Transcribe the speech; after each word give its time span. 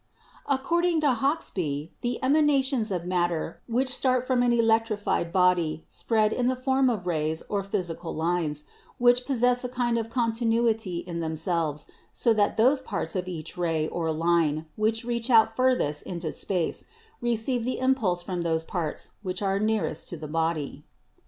According 0.47 1.01
to 1.01 1.13
Hauksbee, 1.13 1.91
the 2.01 2.17
emanations 2.23 2.89
of 2.89 3.05
matter 3.05 3.61
which 3.67 3.89
start 3.89 4.25
from 4.25 4.41
an 4.41 4.51
electrified 4.51 5.31
body 5.31 5.85
spread 5.89 6.33
in 6.33 6.47
the 6.47 6.55
form 6.55 6.89
of 6.89 7.05
rays 7.05 7.43
or 7.49 7.61
physical 7.61 8.11
lines, 8.15 8.63
which 8.97 9.25
possess 9.27 9.63
a 9.63 9.69
kind 9.69 9.99
of 9.99 10.09
continuity 10.09 11.03
in 11.05 11.19
themselves 11.19 11.85
so 12.11 12.33
that 12.33 12.57
those 12.57 12.81
parts 12.81 13.15
of 13.15 13.27
each 13.27 13.59
ray 13.59 13.87
or 13.89 14.11
line 14.11 14.65
which 14.75 15.05
reach 15.05 15.29
out 15.29 15.55
furthest 15.55 16.01
into 16.01 16.31
space 16.31 16.85
receive 17.21 17.63
the 17.63 17.77
impulse 17.77 18.23
from 18.23 18.41
those 18.41 18.63
parts 18.63 19.11
which 19.21 19.43
are 19.43 19.59
nearest 19.59 20.09
to 20.09 20.17
the 20.17 20.27
body. 20.27 20.83